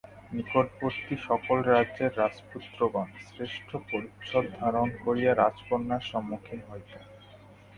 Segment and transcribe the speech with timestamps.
[0.31, 7.03] নিকটবর্তী সকল রাজ্যের রাজপুত্রগণ শ্রেষ্ঠ পরিচ্ছদ ধারণ করিয়া রাজকন্যার সম্মুখীন হইতেন।